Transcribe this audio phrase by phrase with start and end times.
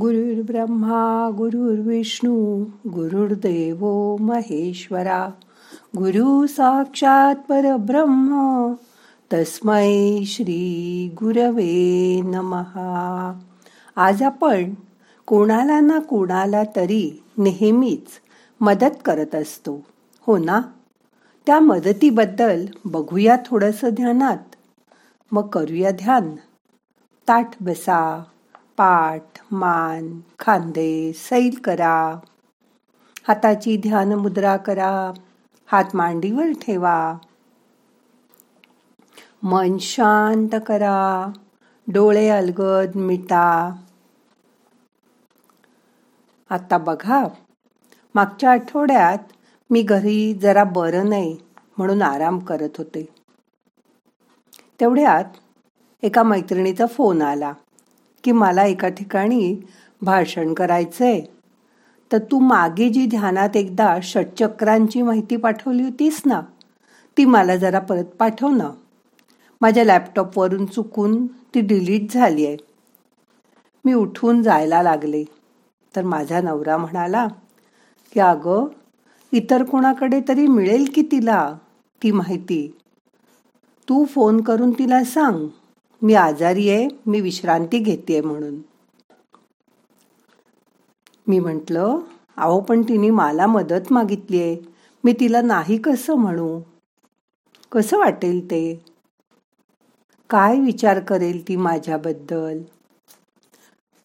[0.00, 5.28] गुरुर्ब्रह्मा गुरुर्विष्णू गुरुर्देव महेश्वरा
[5.96, 8.72] गुरु साक्षात परब्रह्म
[9.32, 13.38] तस्मै श्री गुरवे नमहा
[13.96, 14.74] आज आपण
[15.26, 18.06] कोणाला ना कोणाला तरी नेहमीच
[18.60, 19.84] मदत करत असतो
[20.26, 20.60] हो ना?
[21.46, 24.54] त्या मदतीबद्दल बघूया थोडंसं ध्यानात.
[25.32, 26.30] मग करूया ध्यान.
[27.28, 28.22] ताठ बसा.
[28.76, 32.18] पाठ मान खांदे सैल करा.
[33.28, 35.12] हाताची ध्यान मुद्रा करा.
[35.66, 37.18] हात मांडीवर ठेवा.
[39.42, 41.32] मन शांत करा.
[41.88, 43.70] डोळे अलगद मिटा.
[46.50, 47.24] आता बघा
[48.14, 49.18] मागच्या आठवड्यात
[49.70, 51.36] मी घरी जरा बरं नाही
[51.78, 53.08] म्हणून आराम करत होते.
[54.80, 55.24] तेवढ्यात
[56.02, 57.52] एका मैत्रिणीचा फोन आला.
[58.24, 59.54] की मला एका ठिकाणी
[60.02, 61.20] भाषण करायचंय.
[62.12, 66.40] तर तू मागे जी ध्यानात एकदा षटचक्रांची माहिती पाठवली होतीस ना
[67.16, 68.70] ती मला जरा परत पाठव ना.
[69.60, 72.56] माझ्या लॅपटॉपवरून चुकून ती डिलीट झाली आहे
[73.84, 75.24] मी उठून जायला लागले.
[75.96, 77.26] तर माझा नवरा म्हणाला
[78.14, 78.66] की अगं
[79.32, 81.56] इतर कोणाकडे तरी मिळेल की तिला
[82.02, 82.66] ती माहिती?
[83.88, 85.46] तू फोन करून तिला सांग.
[86.04, 88.58] मी आजारी आहे मी विश्रांती घेते म्हणून.
[91.26, 91.98] मी म्हटलं
[92.36, 94.56] अहो पण तिने मला मदत मागितली आहे.
[95.04, 96.60] मी तिला नाही कसं म्हणू?
[97.72, 98.82] कसं वाटेल ते?
[100.30, 102.58] काय विचार करेल ती माझ्याबद्दल?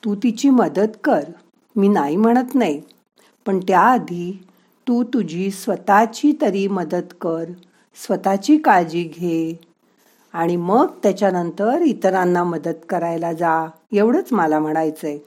[0.05, 1.23] तू तिची मदत कर.
[1.75, 2.81] मी नाही म्हणत नाही.
[3.45, 4.43] पण त्याआधी
[4.87, 7.45] तू तुझी स्वतःची तरी मदत कर.
[7.95, 9.68] स्वतःची काळजी घे.
[10.33, 13.67] आणि मग त्याच्यानंतर इतरांना मदत करायला जा.
[13.91, 15.17] एवढंच मला म्हणायचंय.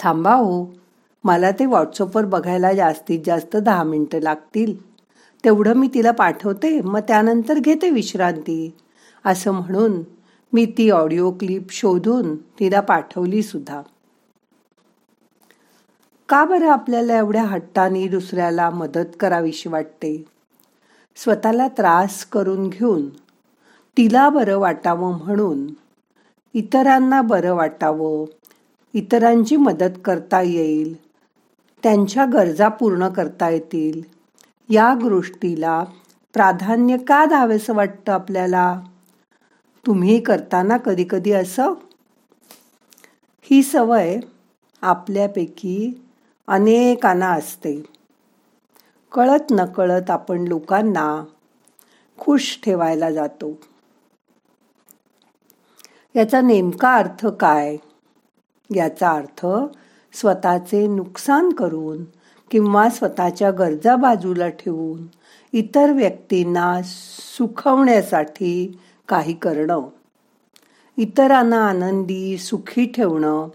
[0.00, 0.74] थांबा हो.
[1.24, 4.92] मला ते व्हॉट्सअपवर बघायला जास्तीत जास्त दहा मिनिटं लागतील.
[5.44, 8.74] तेवढं मी तिला पाठवते मग त्यानंतर घेते विश्रांती.
[9.24, 10.02] असं म्हणून
[10.52, 13.82] मी ती ऑडिओ क्लिप शोधून तिला पाठवली सुद्धा.
[16.28, 20.31] का बरं आपल्याला एवढ्या हट्टाने दुसऱ्याला मदत करावीशी वाटते?
[21.16, 23.08] स्वतःला त्रास करून घेऊन
[23.96, 25.66] तिला बरं वाटावं म्हणून
[26.54, 28.24] इतरांना बरं वाटावं
[28.94, 30.96] इतरांची मदत करता येईल
[31.82, 34.02] त्यांच्या गरजा पूर्ण करता येतील
[34.68, 35.84] या गोष्टीला
[36.34, 38.80] प्राधान्य का द्यावेसं वाटतं आपल्याला?
[39.86, 41.74] तुम्ही करताना कधी कधी असं?
[43.42, 44.20] ही सवय
[44.82, 46.02] आपल्यापैकी
[46.48, 47.91] अनेकांना असते.
[49.12, 51.24] कळत नकळत आपण लोकांना
[52.18, 53.60] खुश ठेवायला जातो.
[56.16, 57.76] याचा नेमका अर्थ काय?
[58.74, 59.46] याचा अर्थ
[60.12, 62.04] स्वतःचे नुकसान करून
[62.50, 65.06] किंवा स्वतःच्या गरजा बाजूला ठेवून
[65.52, 69.80] इतर व्यक्तींना सुखवण्यासाठी काही करणं.
[70.96, 73.48] इतरांना आनंदी सुखी ठेवणं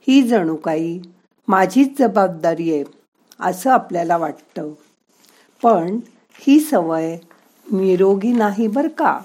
[0.00, 1.02] ही जणू काही
[1.48, 2.84] माझीच जबाबदारी आहे
[3.40, 4.72] असं आपल्याला वाटतं.
[5.64, 5.98] पण
[6.34, 7.18] ही सवय
[7.72, 9.20] निरोगी नाही बर का?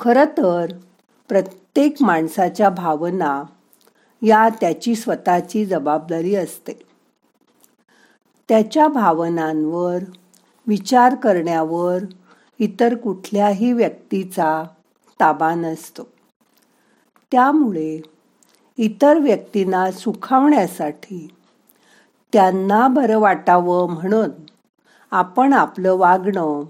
[0.00, 0.72] खर तर
[1.28, 3.42] प्रत्येक माणसाच्या भावना
[4.22, 6.72] या त्याची स्वतःची जबाबदारी असते.
[8.48, 9.98] त्याच्या भावनांवर
[10.66, 11.98] विचार करण्यावर
[12.58, 14.64] इतर कुठल्याही व्यक्तीचा
[15.20, 16.02] ताबा नसतो.
[17.32, 18.00] त्यामुळे
[18.78, 21.28] इतर व्यक्तींना सुखावण्यासाठी
[22.32, 24.30] त्यांना बरं वाटावं म्हणून
[25.12, 26.62] आपण आपलं वागणं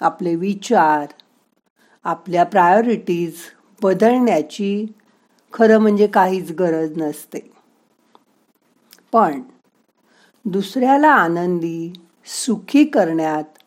[0.00, 1.06] आपले विचार
[2.04, 3.34] आपल्या प्रायोरिटीज
[3.82, 4.86] बदलण्याची
[5.52, 7.40] खरं म्हणजे काहीच गरज नसते.
[9.12, 9.42] पण
[10.44, 11.92] दुसऱ्याला आनंदी
[12.26, 13.58] सुखी करण्यात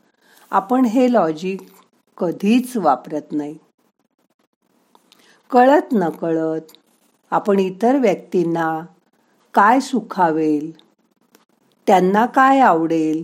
[0.52, 1.62] आपण हे लॉजिक
[2.18, 3.58] कधीच वापरत नाही.
[5.52, 6.74] कळत न कळत
[7.32, 8.80] आपण इतर व्यक्तींना
[9.54, 10.72] काय सुखावेल
[11.88, 13.24] त्यांना काय आवडेल?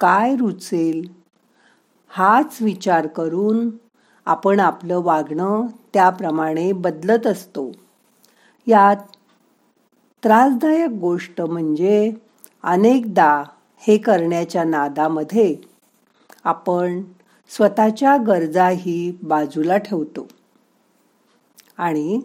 [0.00, 1.02] काय रुचेल?
[2.08, 3.70] हाच विचार करून
[4.26, 7.72] आपण आपलं वागणं त्याप्रमाणे बदलत असतो.
[8.66, 8.96] यात
[10.24, 12.12] त्रासदायक गोष्ट म्हणजे
[12.62, 13.44] अनेकदा
[13.78, 15.56] हे करण्याच्या नादामध्ये
[16.44, 17.02] आपण
[17.48, 20.26] स्वतःच्या गरजाही बाजूला ठेवतो.
[21.78, 22.20] आणि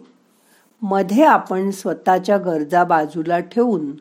[0.82, 3.92] मध्ये आपण स्वतःच्या गरजा बाजूला ठेवून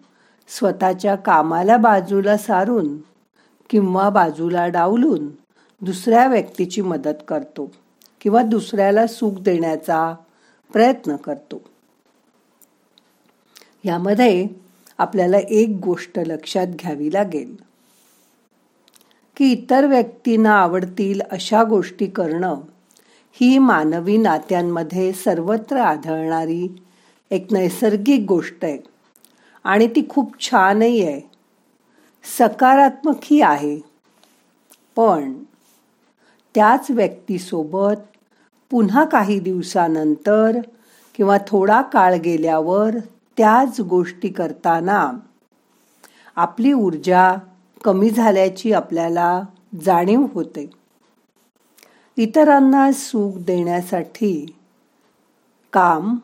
[0.50, 2.98] स्वतःच्या कामाला बाजूला सारून
[3.70, 5.28] किंवा बाजूला डावलून
[5.82, 7.72] दुसऱ्या व्यक्तीची मदत करतो
[8.22, 10.16] किंवा दुसऱ्याला सुख देण्याचा
[10.74, 11.62] प्रयत्न करतो.
[13.84, 14.48] यामध्ये
[14.98, 17.56] आपल्याला एक गोष्ट लक्षात घ्यावी लागेल
[19.38, 22.56] की इतर व्यक्तींना आवडतील अशा गोष्टी करणं
[23.32, 26.76] ही मानवी नात्यांमध्ये सर्वत्र आढळणारी
[27.32, 28.99] एक नैसर्गिक गोष्ट आहे.
[29.64, 31.22] आणि ती खूप छानही आहे.
[32.38, 33.80] सकारात्मकही आहे.
[34.96, 35.34] पण
[36.56, 37.96] त्याच व्यक्तीसोबत
[38.70, 40.58] पुन्हा काही दिवसानंतर
[41.16, 42.96] किंवा थोडा काळ गेल्यावर
[43.38, 45.12] त्याच गोष्टी करताना
[46.36, 47.36] आपली ऊर्जा
[47.84, 49.42] कमी झाल्याची आपल्याला
[49.82, 50.70] जाणीव होते.
[52.18, 54.58] इतरांना सुख देण्यासाठी
[55.74, 56.16] काम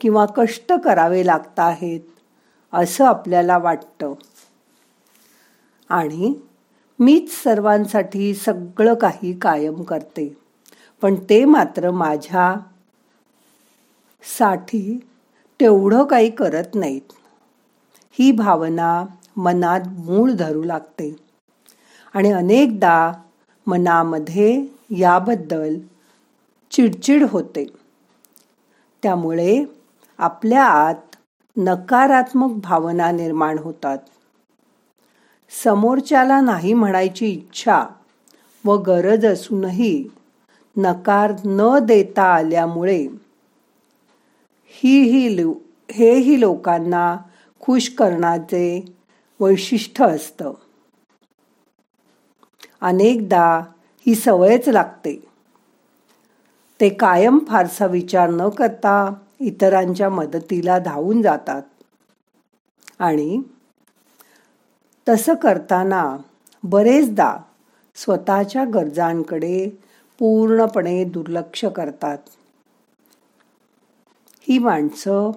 [0.00, 2.00] किंवा कष्ट करावे लागत आहेत
[2.74, 4.14] असं आपल्याला वाटतं.
[5.88, 6.34] आणि
[6.98, 10.36] मीच सर्वांसाठी सगळं काही कायम करते.
[11.02, 12.56] पण ते मात्र माझ्या
[14.38, 14.98] साठी
[15.60, 17.12] तेवढं काही करत नाहीत.
[18.18, 19.04] ही भावना
[19.36, 21.16] मनात मूळ धरू लागते.
[22.14, 23.12] आणि अनेकदा
[23.66, 25.76] मनामध्ये याबद्दल
[26.70, 27.66] चिडचिड होते.
[29.02, 29.64] त्यामुळे
[30.18, 31.13] आपल्या आत
[31.56, 33.98] नकारात्मक भावना निर्माण होतात.
[35.64, 37.86] समोरच्याला नाही म्हणायची इच्छा
[38.64, 40.08] व गरज असूनही
[40.76, 43.06] नकार न देता आल्यामुळे
[44.68, 45.54] ही ही लो
[45.90, 47.16] हेही लोकांना
[47.60, 48.94] खुश करण्याचे
[49.40, 50.52] वैशिष्ट्य असतं.
[52.80, 53.62] अनेकदा
[54.06, 55.24] ही सवयच लागते.
[56.80, 59.14] ते कायम फारसा विचार न करता
[59.44, 61.62] इतरांच्या मदतीला धावून जातात.
[62.98, 63.42] आणि
[65.08, 66.16] तसं करताना
[66.62, 67.36] बरेचदा
[67.94, 69.78] स्वतःच्या गरजांकडे
[70.18, 72.18] पूर्णपणे दुर्लक्ष करतात.
[74.48, 75.30] ही माणसं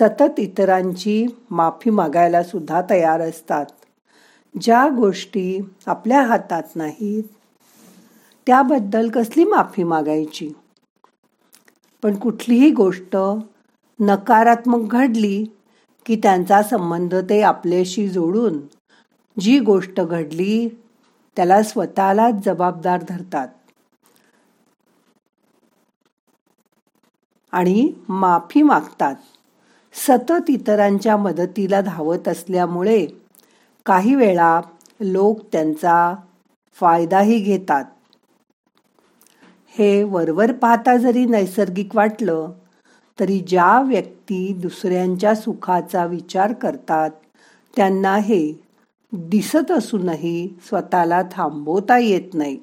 [0.00, 3.66] सतत इतरांची माफी मागायला सुद्धा तयार असतात.
[4.60, 7.22] ज्या गोष्टी आपल्या हातात नाहीत
[8.46, 10.50] त्याबद्दल कसली माफी मागायची?
[12.02, 13.16] पण कुठलीही गोष्ट
[13.98, 15.44] नकारात्मक घडली
[16.06, 18.60] की त्यांचा संबंध ते आपल्याशी जोडून
[19.36, 20.68] जी गोष्ट घडली
[21.36, 23.48] त्याला स्वतःलाच जबाबदार धरतात.
[27.52, 29.14] आणि माफी मागतात.
[29.94, 33.06] सतत इतरांच्या मदतीला धावत असल्यामुळे
[33.86, 34.60] काही वेळा
[35.00, 36.14] लोक त्यांचा
[36.76, 37.84] फायदाही घेतात.
[39.72, 42.52] हे वरवर पाहता जरी नैसर्गिक वाटलं
[43.20, 47.10] तरी ज्या व्यक्ती दुसऱ्यांच्या सुखाचा विचार करतात
[47.76, 48.52] त्यांना हे
[49.12, 52.58] दिसत असूनही स्वतःला थांबवता येत नाही.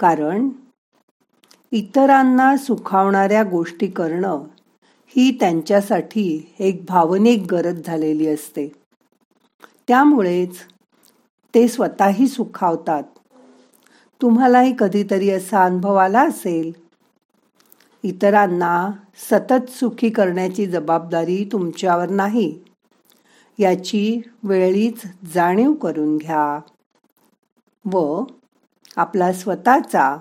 [0.00, 0.48] कारण
[1.72, 4.44] इतरांना सुखावणाऱ्या गोष्टी करणं
[5.06, 8.72] ही त्यांच्यासाठी एक भावनिक गरज झालेली असते.
[9.88, 10.58] त्यामुळेच
[11.54, 13.02] ते स्वतःही सुखावतात.
[14.22, 16.72] तुम्हालाही कधीतरी असा अनुभव आला असेल.
[18.02, 18.90] इतरांना
[19.30, 22.60] सतत सुखी करण्याची जबाबदारी तुमच्यावर नाही.
[23.58, 25.02] याची वेळीच
[25.34, 26.60] जाणीव करून घ्या.
[27.92, 28.24] व
[28.96, 30.16] आपला स्वतःचा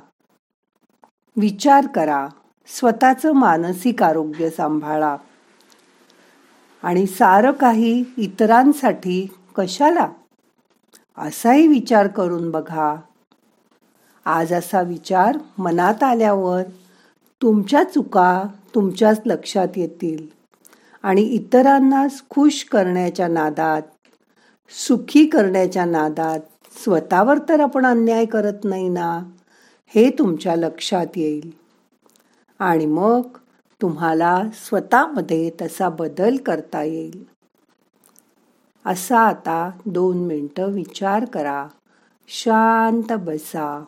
[1.37, 2.27] विचार करा.
[2.67, 5.17] स्वतःचं मानसिक आरोग्य सांभाळा.
[6.83, 10.07] आणि सारं काही इतरांसाठी कशाला?
[11.17, 12.95] असाही विचार करून बघा.
[14.27, 16.63] आज असा विचार मनात आल्यावर
[17.41, 18.43] तुमच्या चुका
[18.75, 20.27] तुमच्याच लक्षात येतील.
[21.03, 23.81] आणि इतरांना खुश करण्याच्या नादात
[24.69, 26.39] सुखी करण्याच्या नादात
[26.83, 29.23] स्वतःवर तर आपण अन्याय करत नाही ना
[29.87, 31.51] हे तुमच्या लक्षात येईल.
[32.59, 33.21] आणि मग
[33.81, 37.23] तुम्हाला स्वतःमध्ये तसा बदल करता येईल.
[38.85, 41.67] असा आता दोन मिनटं विचार करा.
[42.27, 43.83] शांत बसा.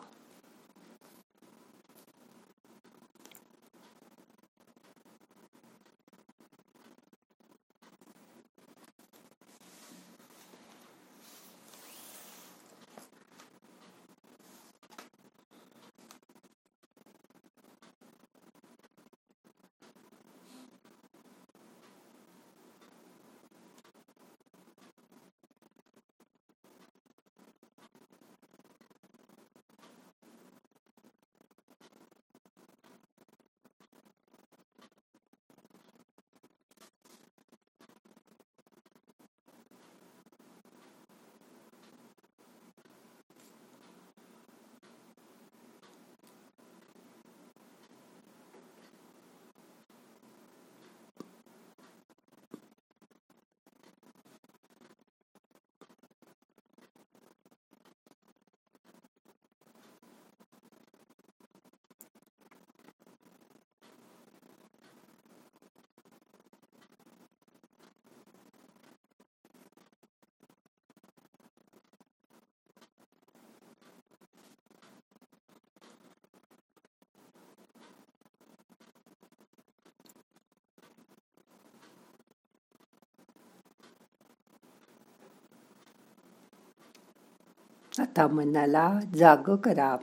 [88.00, 89.96] आता मनाला जाग करा.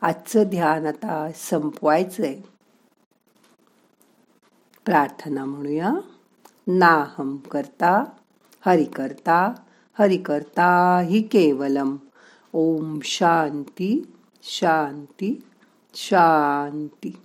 [0.00, 2.40] आजचं ध्यान आता संपवायचंय.
[4.84, 5.92] प्रार्थना म्हणूया.
[6.66, 8.04] नाहम करता
[8.66, 9.52] हरि करता
[9.98, 11.96] हरि करता हि केवलम.
[12.52, 15.44] ओम शांती शांती
[15.94, 17.22] शांती.